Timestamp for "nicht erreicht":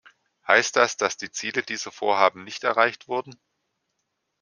2.43-3.07